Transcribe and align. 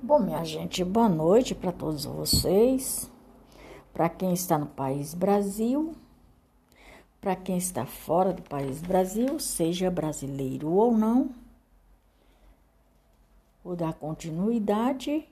Bom, 0.00 0.20
minha 0.20 0.44
gente, 0.44 0.84
boa 0.84 1.08
noite 1.08 1.56
para 1.56 1.72
todos 1.72 2.04
vocês. 2.04 3.10
Para 3.92 4.08
quem 4.08 4.32
está 4.32 4.56
no 4.56 4.66
país 4.66 5.12
Brasil, 5.12 5.92
para 7.20 7.34
quem 7.34 7.58
está 7.58 7.84
fora 7.84 8.32
do 8.32 8.40
país 8.42 8.80
Brasil, 8.80 9.40
seja 9.40 9.90
brasileiro 9.90 10.70
ou 10.70 10.96
não, 10.96 11.30
vou 13.64 13.74
dar 13.74 13.92
continuidade 13.92 15.28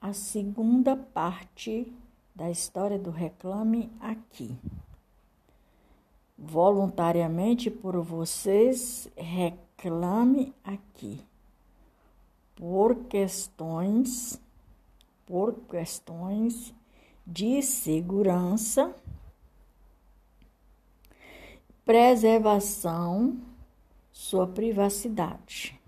à 0.00 0.12
segunda 0.12 0.96
parte 0.96 1.86
da 2.34 2.50
história 2.50 2.98
do 2.98 3.12
Reclame 3.12 3.88
Aqui. 4.00 4.52
Voluntariamente 6.36 7.70
por 7.70 8.02
vocês, 8.02 9.08
reclame 9.16 10.52
aqui 10.64 11.24
por 12.56 13.04
questões 13.04 14.40
por 15.26 15.54
questões 15.68 16.72
de 17.26 17.60
segurança, 17.60 18.94
preservação 21.84 23.36
sua 24.12 24.46
privacidade. 24.46 25.78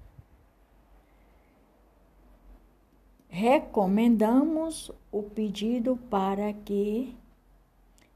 Recomendamos 3.29 4.91
o 5.13 5.23
pedido 5.23 5.97
para 6.11 6.53
que 6.53 7.17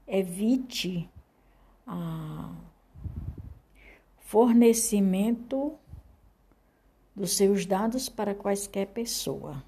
evite 0.05 1.09
a 1.87 2.53
fornecimento 4.17 5.77
dos 7.15 7.35
seus 7.35 7.65
dados 7.65 8.09
para 8.09 8.33
quaisquer 8.33 8.87
pessoa. 8.87 9.63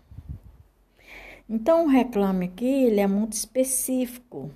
Então, 1.47 1.85
o 1.85 1.87
reclame 1.87 2.45
aqui 2.45 2.65
ele 2.65 2.99
é 2.99 3.07
muito 3.07 3.33
específico. 3.33 4.51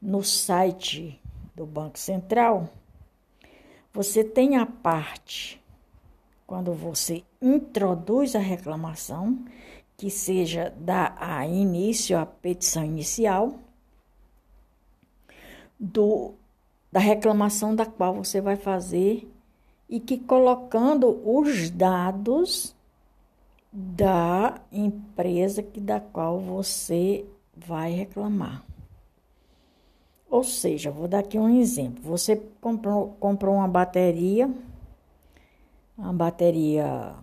No 0.00 0.22
site 0.22 1.20
do 1.54 1.64
Banco 1.64 1.98
Central, 1.98 2.68
você 3.92 4.22
tem 4.22 4.56
a 4.56 4.66
parte 4.66 5.62
quando 6.46 6.74
você 6.74 7.24
introduz 7.40 8.36
a 8.36 8.38
reclamação, 8.38 9.44
que 9.96 10.10
seja 10.10 10.74
dar 10.76 11.16
a 11.18 11.46
início 11.46 12.18
à 12.18 12.26
petição 12.26 12.84
inicial 12.84 13.58
do 15.78 16.34
da 16.90 17.00
reclamação 17.00 17.74
da 17.74 17.84
qual 17.84 18.14
você 18.14 18.40
vai 18.40 18.54
fazer 18.54 19.28
e 19.88 20.00
que 20.00 20.18
colocando 20.18 21.20
os 21.24 21.70
dados 21.70 22.74
da 23.72 24.60
empresa 24.72 25.62
que 25.62 25.80
da 25.80 26.00
qual 26.00 26.38
você 26.38 27.24
vai 27.56 27.92
reclamar. 27.92 28.64
Ou 30.30 30.42
seja, 30.42 30.90
vou 30.90 31.06
dar 31.06 31.20
aqui 31.20 31.38
um 31.38 31.60
exemplo. 31.60 32.02
Você 32.04 32.36
comprou, 32.60 33.16
comprou 33.20 33.54
uma 33.54 33.68
bateria, 33.68 34.50
uma 35.96 36.12
bateria 36.12 37.14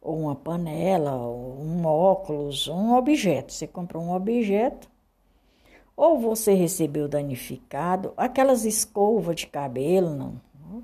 ou 0.00 0.20
uma 0.20 0.34
panela, 0.34 1.14
ou 1.16 1.58
um 1.58 1.86
óculos, 1.86 2.68
um 2.68 2.94
objeto. 2.94 3.52
Você 3.52 3.66
comprou 3.66 4.02
um 4.02 4.12
objeto, 4.12 4.86
ou 5.96 6.18
você 6.18 6.52
recebeu 6.52 7.08
danificado, 7.08 8.12
aquelas 8.16 8.66
escovas 8.66 9.36
de 9.36 9.46
cabelo, 9.46 10.14
não, 10.14 10.40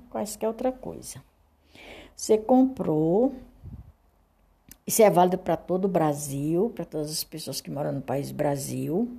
quaisquer 0.09 0.47
outra 0.47 0.71
coisa. 0.71 1.23
Você 2.15 2.37
comprou, 2.37 3.35
isso 4.85 5.01
é 5.01 5.09
válido 5.09 5.37
para 5.37 5.57
todo 5.57 5.85
o 5.85 5.89
Brasil, 5.89 6.71
para 6.75 6.85
todas 6.85 7.11
as 7.11 7.23
pessoas 7.23 7.61
que 7.61 7.71
moram 7.71 7.91
no 7.91 8.01
país 8.01 8.31
Brasil, 8.31 9.09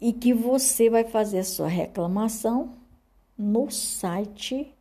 e 0.00 0.12
que 0.12 0.32
você 0.32 0.90
vai 0.90 1.04
fazer 1.04 1.40
a 1.40 1.44
sua 1.44 1.68
reclamação 1.68 2.74
no 3.36 3.70
site 3.70 4.72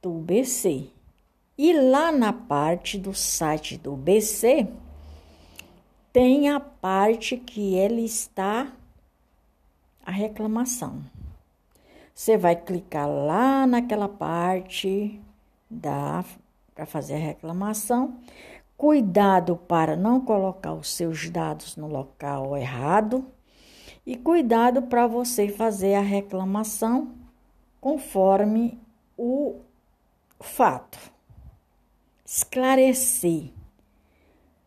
do 0.00 0.12
BC. 0.12 0.88
E 1.56 1.72
lá 1.72 2.10
na 2.12 2.32
parte 2.32 2.98
do 2.98 3.14
site 3.14 3.78
do 3.78 3.96
BC, 3.96 4.68
tem 6.12 6.48
a 6.48 6.60
parte 6.60 7.36
que 7.36 7.74
ele 7.74 8.04
está 8.04 8.72
a 10.04 10.10
reclamação. 10.10 11.02
Você 12.14 12.38
vai 12.38 12.54
clicar 12.54 13.08
lá 13.08 13.66
naquela 13.66 14.08
parte 14.08 15.20
da 15.68 16.24
para 16.72 16.86
fazer 16.86 17.14
a 17.14 17.18
reclamação. 17.18 18.18
Cuidado 18.76 19.56
para 19.56 19.96
não 19.96 20.20
colocar 20.20 20.72
os 20.74 20.88
seus 20.94 21.28
dados 21.28 21.76
no 21.76 21.86
local 21.86 22.56
errado 22.56 23.26
e 24.06 24.16
cuidado 24.16 24.82
para 24.82 25.06
você 25.06 25.48
fazer 25.48 25.94
a 25.94 26.00
reclamação 26.00 27.12
conforme 27.80 28.80
o 29.16 29.60
fato. 30.40 30.98
Esclarecer. 32.24 33.50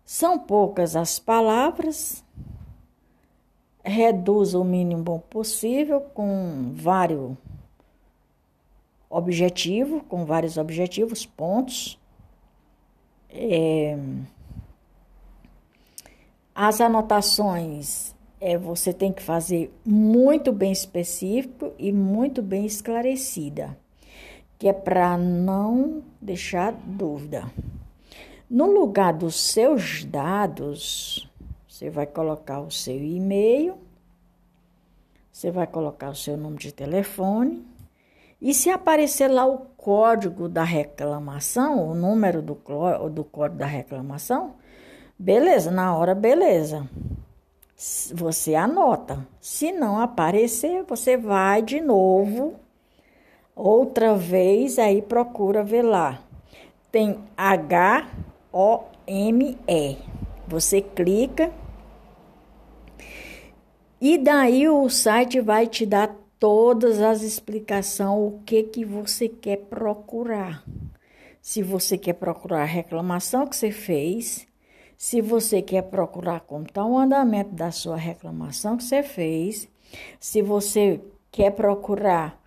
São 0.06 0.40
poucas 0.40 0.96
as 0.96 1.20
palavras, 1.20 2.24
reduz 3.88 4.54
o 4.54 4.64
mínimo 4.64 5.24
possível 5.30 6.02
com 6.02 6.72
vários 6.74 7.32
objetivos, 9.10 10.02
com 10.10 10.26
vários 10.26 10.58
objetivos, 10.58 11.26
pontos. 11.26 11.98
É, 13.30 13.98
as 16.54 16.82
anotações 16.82 18.16
é, 18.40 18.58
você 18.58 18.94
tem 18.94 19.12
que 19.12 19.24
fazer 19.24 19.74
muito 19.86 20.52
bem 20.52 20.72
específico 20.72 21.72
e 21.78 21.92
muito 21.92 22.42
bem 22.42 22.66
esclarecida, 22.66 23.78
que 24.60 24.68
é 24.68 24.74
para 24.74 25.18
não 25.18 26.04
deixar 26.22 26.72
dúvida. 26.72 27.50
No 28.50 28.66
lugar 28.66 29.14
dos 29.14 29.36
seus 29.36 30.04
dados, 30.04 31.30
você 31.78 31.92
vai 31.92 32.08
colocar 32.08 32.60
o 32.60 32.72
seu 32.72 32.98
e-mail, 32.98 33.78
você 35.32 35.52
vai 35.52 35.68
colocar 35.68 36.10
o 36.10 36.16
seu 36.16 36.36
número 36.36 36.60
de 36.60 36.72
telefone. 36.72 37.64
E 38.42 38.52
se 38.52 38.72
aparecer 38.72 39.28
lá 39.28 39.46
o 39.46 39.60
código 39.78 40.50
da 40.50 40.64
reclamação, 40.64 41.88
o 41.88 41.94
número 41.94 42.42
do, 42.42 42.58
do 43.12 43.24
código 43.24 43.60
da 43.60 43.68
reclamação, 43.68 44.56
beleza, 45.20 45.70
na 45.70 45.96
hora, 45.96 46.16
beleza. 46.16 46.90
Você 48.12 48.56
anota. 48.56 49.24
Se 49.40 49.72
não 49.72 50.00
aparecer, 50.00 50.84
você 50.84 51.16
vai 51.16 51.62
de 51.62 51.80
novo, 51.80 52.56
outra 53.56 54.16
vez, 54.16 54.80
aí 54.80 55.00
procura 55.00 55.64
ver 55.64 55.84
lá. 55.84 56.24
Tem 56.92 57.20
H-O-M-E. 57.38 58.08
Você 60.48 60.82
clica 60.82 61.52
e 64.00 64.18
daí 64.18 64.70
o 64.70 64.88
site 64.90 65.42
vai 65.42 65.68
te 65.68 65.86
dar 65.86 66.16
todas 66.40 67.02
as 67.02 67.22
explicações, 67.22 68.10
o 68.10 68.40
que 68.46 68.64
que 68.64 68.86
você 68.86 69.28
quer 69.28 69.58
procurar. 69.58 70.64
Se 71.42 71.64
você 71.64 71.98
quer 71.98 72.14
procurar 72.14 72.62
a 72.62 72.66
reclamação 72.66 73.48
que 73.48 73.56
você 73.56 73.72
fez, 73.72 74.48
se 74.98 75.22
você 75.22 75.62
quer 75.62 75.84
procurar 75.84 76.42
como 76.42 76.66
está 76.66 76.86
o 76.86 76.98
andamento 76.98 77.52
da 77.52 77.72
sua 77.72 77.96
reclamação 77.96 78.78
que 78.78 78.84
você 78.84 79.02
fez, 79.02 79.68
se 80.20 80.42
você 80.42 81.02
quer 81.32 81.52
procurar 81.52 82.40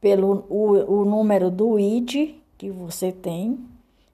pelo 0.00 0.46
o, 0.48 1.00
o 1.00 1.04
número 1.04 1.50
do 1.50 1.78
ID 1.78 2.36
que 2.56 2.70
você 2.70 3.10
tem 3.10 3.58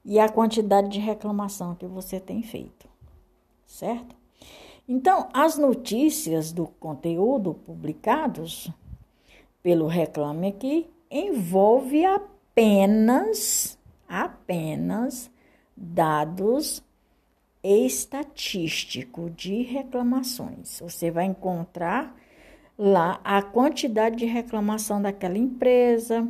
e 0.04 0.18
a 0.18 0.28
quantidade 0.28 0.88
de 0.88 0.98
reclamação 0.98 1.74
que 1.74 1.86
você 1.86 2.18
tem 2.18 2.42
feito, 2.42 2.88
certo? 3.66 4.23
Então, 4.86 5.28
as 5.32 5.56
notícias 5.56 6.52
do 6.52 6.66
conteúdo 6.66 7.54
publicados 7.54 8.70
pelo 9.62 9.86
Reclame 9.86 10.48
Aqui 10.48 10.90
envolve 11.10 12.04
apenas, 12.04 13.78
apenas 14.06 15.30
dados 15.74 16.82
estatísticos 17.62 19.32
de 19.34 19.62
reclamações. 19.62 20.80
Você 20.80 21.10
vai 21.10 21.24
encontrar 21.24 22.14
lá 22.76 23.20
a 23.24 23.40
quantidade 23.40 24.16
de 24.16 24.26
reclamação 24.26 25.00
daquela 25.00 25.38
empresa. 25.38 26.28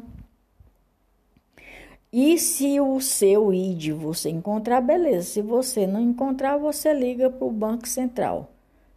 E 2.16 2.38
se 2.38 2.78
o 2.78 3.00
seu 3.00 3.52
ID 3.52 3.88
você 3.90 4.30
encontrar, 4.30 4.80
beleza. 4.80 5.26
Se 5.26 5.42
você 5.42 5.84
não 5.84 6.00
encontrar, 6.00 6.56
você 6.56 6.94
liga 6.94 7.28
para 7.28 7.44
o 7.44 7.50
Banco 7.50 7.88
Central. 7.88 8.52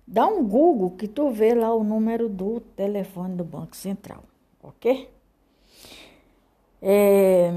Dá 0.05 0.27
um 0.27 0.47
Google 0.47 0.91
que 0.91 1.07
tu 1.07 1.31
vê 1.31 1.55
lá 1.55 1.73
o 1.73 1.83
número 1.83 2.29
do 2.29 2.59
telefone 2.59 3.35
do 3.35 3.43
Banco 3.43 3.75
Central, 3.75 4.23
ok? 4.61 5.09
É... 6.79 7.51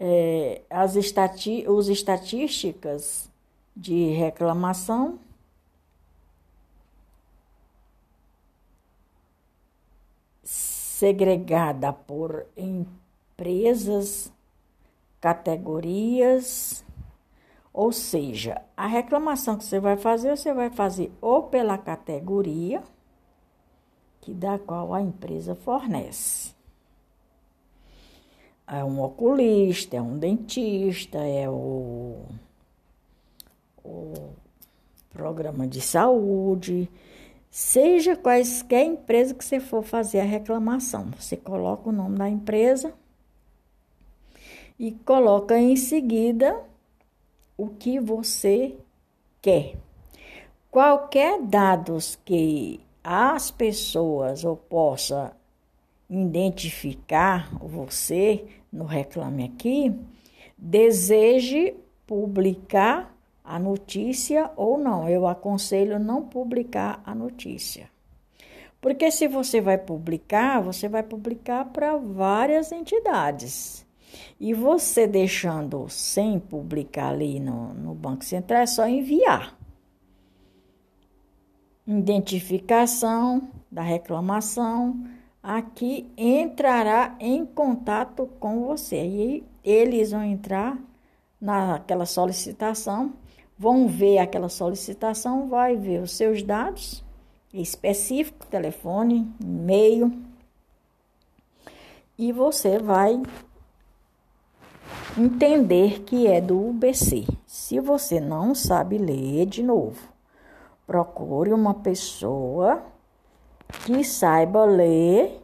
é, 0.00 0.62
as 0.70 0.96
estati 0.96 1.66
os 1.68 1.90
estatísticas 1.90 3.30
de 3.76 4.06
reclamação 4.12 5.18
segregada 11.02 11.92
por 11.92 12.46
empresas, 12.56 14.32
categorias, 15.20 16.84
ou 17.72 17.90
seja, 17.90 18.62
a 18.76 18.86
reclamação 18.86 19.56
que 19.56 19.64
você 19.64 19.80
vai 19.80 19.96
fazer, 19.96 20.36
você 20.36 20.54
vai 20.54 20.70
fazer 20.70 21.10
ou 21.20 21.42
pela 21.42 21.76
categoria 21.76 22.84
que 24.20 24.32
da 24.32 24.60
qual 24.60 24.94
a 24.94 25.02
empresa 25.02 25.56
fornece. 25.56 26.54
É 28.64 28.84
um 28.84 29.02
oculista, 29.02 29.96
é 29.96 30.00
um 30.00 30.16
dentista, 30.16 31.18
é 31.18 31.50
o, 31.50 32.26
o 33.82 34.30
programa 35.10 35.66
de 35.66 35.80
saúde, 35.80 36.88
seja 37.52 38.16
quaisquer 38.16 38.86
empresa 38.86 39.34
que 39.34 39.44
você 39.44 39.60
for 39.60 39.82
fazer 39.82 40.20
a 40.20 40.24
reclamação. 40.24 41.10
Você 41.18 41.36
coloca 41.36 41.90
o 41.90 41.92
nome 41.92 42.16
da 42.16 42.26
empresa 42.26 42.94
e 44.78 44.90
coloca 44.90 45.58
em 45.58 45.76
seguida 45.76 46.58
o 47.54 47.68
que 47.68 48.00
você 48.00 48.74
quer. 49.42 49.76
Qualquer 50.70 51.42
dados 51.42 52.18
que 52.24 52.80
as 53.04 53.50
pessoas 53.50 54.44
ou 54.44 54.56
possa 54.56 55.36
identificar 56.08 57.54
você 57.58 58.46
no 58.72 58.86
Reclame 58.86 59.44
Aqui, 59.44 59.94
deseje 60.56 61.74
publicar 62.06 63.11
a 63.44 63.58
notícia 63.58 64.50
ou 64.56 64.78
não. 64.78 65.08
Eu 65.08 65.26
aconselho 65.26 65.98
não 65.98 66.22
publicar 66.22 67.02
a 67.04 67.14
notícia. 67.14 67.90
Porque 68.80 69.10
se 69.10 69.28
você 69.28 69.60
vai 69.60 69.78
publicar, 69.78 70.60
você 70.60 70.88
vai 70.88 71.02
publicar 71.02 71.66
para 71.66 71.96
várias 71.96 72.72
entidades. 72.72 73.86
E 74.38 74.52
você 74.52 75.06
deixando 75.06 75.88
sem 75.88 76.38
publicar 76.38 77.10
ali 77.10 77.38
no, 77.38 77.72
no 77.74 77.94
Banco 77.94 78.24
Central, 78.24 78.62
é 78.62 78.66
só 78.66 78.86
enviar. 78.88 79.56
Identificação 81.86 83.48
da 83.70 83.82
reclamação, 83.82 85.06
aqui 85.42 86.10
entrará 86.16 87.16
em 87.20 87.46
contato 87.46 88.28
com 88.38 88.66
você. 88.66 89.04
E 89.04 89.44
eles 89.64 90.10
vão 90.10 90.24
entrar 90.24 90.78
naquela 91.40 92.04
solicitação, 92.06 93.14
vão 93.62 93.86
ver 93.86 94.18
aquela 94.18 94.48
solicitação, 94.48 95.48
vai 95.48 95.76
ver 95.76 96.02
os 96.02 96.10
seus 96.10 96.42
dados 96.42 97.04
específicos, 97.54 98.48
telefone, 98.48 99.32
e-mail, 99.40 100.12
e 102.18 102.32
você 102.32 102.80
vai 102.80 103.22
entender 105.16 106.00
que 106.00 106.26
é 106.26 106.40
do 106.40 106.70
UBC. 106.70 107.24
Se 107.46 107.78
você 107.78 108.18
não 108.18 108.52
sabe 108.52 108.98
ler 108.98 109.46
de 109.46 109.62
novo, 109.62 110.08
procure 110.84 111.52
uma 111.52 111.72
pessoa 111.72 112.82
que 113.86 114.02
saiba 114.02 114.64
ler 114.64 115.40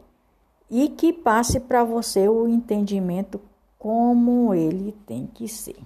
e 0.69 0.89
que 0.89 1.13
passe 1.13 1.61
para 1.61 1.85
você 1.85 2.29
o 2.29 2.49
entendimento 2.49 3.41
como 3.79 4.53
ele 4.53 4.91
tem 5.07 5.25
que 5.25 5.47
ser. 5.47 5.77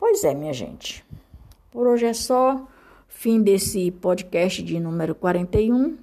Pois 0.00 0.24
é, 0.24 0.32
minha 0.34 0.54
gente. 0.54 1.04
Por 1.70 1.86
hoje 1.86 2.06
é 2.06 2.14
só. 2.14 2.66
Fim 3.06 3.42
desse 3.42 3.90
podcast 3.90 4.62
de 4.62 4.80
número 4.80 5.14
41, 5.14 5.98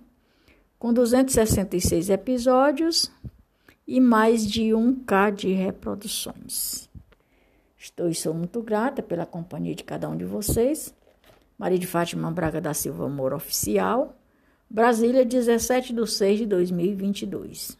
com 0.78 0.94
266 0.94 2.12
episódios 2.12 3.12
e 3.88 4.00
mais 4.00 4.46
de 4.46 4.66
1K 4.66 5.34
de 5.34 5.52
reproduções. 5.52 6.88
Estou 7.76 8.08
e 8.08 8.14
sou 8.14 8.36
muito 8.36 8.62
grata 8.62 9.02
pela 9.02 9.26
companhia 9.26 9.74
de 9.74 9.84
cada 9.84 10.08
um 10.08 10.16
de 10.16 10.26
vocês. 10.26 10.94
Maria 11.58 11.80
de 11.80 11.88
Fátima 11.88 12.30
Braga 12.30 12.62
da 12.62 12.76
Silva 12.76 13.06
Amor 13.08 13.34
Oficial, 13.34 14.16
Brasília, 14.70 15.26
17 15.26 15.92
de 15.92 16.08
6 16.08 16.40
de 16.40 16.46
2022. 16.46 17.76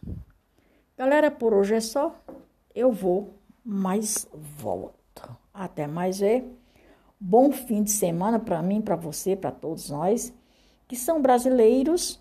Galera, 0.96 1.30
por 1.30 1.54
hoje 1.54 1.76
é 1.76 1.80
só. 1.80 2.20
Eu 2.74 2.90
vou, 2.90 3.38
mas 3.64 4.26
volto. 4.58 4.97
Até 5.58 5.88
mais 5.88 6.20
ver. 6.20 6.48
Bom 7.18 7.50
fim 7.50 7.82
de 7.82 7.90
semana 7.90 8.38
para 8.38 8.62
mim, 8.62 8.80
para 8.80 8.94
você, 8.94 9.34
para 9.34 9.50
todos 9.50 9.90
nós 9.90 10.32
que 10.86 10.94
são 10.94 11.20
brasileiros 11.20 12.20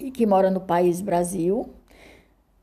e 0.00 0.10
que 0.10 0.26
moram 0.26 0.50
no 0.50 0.60
país 0.60 1.00
Brasil 1.00 1.70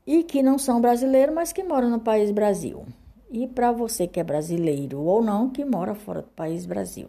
e 0.06 0.22
que 0.22 0.42
não 0.42 0.58
são 0.58 0.82
brasileiros, 0.82 1.34
mas 1.34 1.50
que 1.50 1.64
moram 1.64 1.88
no 1.88 1.98
país 1.98 2.30
Brasil. 2.30 2.84
E 3.30 3.48
para 3.48 3.72
você 3.72 4.06
que 4.06 4.20
é 4.20 4.22
brasileiro 4.22 5.00
ou 5.00 5.22
não, 5.22 5.48
que 5.48 5.64
mora 5.64 5.94
fora 5.94 6.20
do 6.20 6.28
país 6.28 6.66
Brasil. 6.66 7.08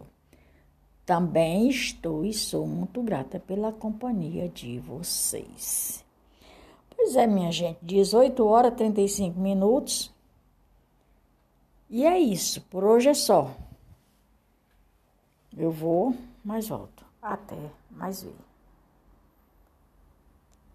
Também 1.04 1.68
estou 1.68 2.24
e 2.24 2.32
sou 2.32 2.66
muito 2.66 3.02
grata 3.02 3.38
pela 3.38 3.70
companhia 3.70 4.48
de 4.48 4.78
vocês. 4.80 6.02
Pois 6.96 7.14
é, 7.14 7.26
minha 7.26 7.52
gente, 7.52 7.78
18 7.82 8.44
horas 8.44 8.72
e 8.72 8.76
35 8.76 9.38
minutos. 9.38 10.15
E 11.88 12.04
é 12.04 12.18
isso, 12.18 12.60
por 12.62 12.84
hoje 12.84 13.08
é 13.08 13.14
só. 13.14 13.54
Eu 15.56 15.70
vou, 15.70 16.14
mas 16.44 16.68
volto. 16.68 17.04
Até 17.22 17.56
mais 17.90 18.22
ver. 18.22 18.45